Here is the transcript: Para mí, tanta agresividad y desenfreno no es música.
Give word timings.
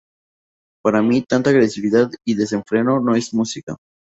Para 0.83 1.03
mí, 1.03 1.21
tanta 1.21 1.51
agresividad 1.51 2.09
y 2.25 2.33
desenfreno 2.33 2.99
no 3.01 3.13
es 3.13 3.35
música. 3.35 3.77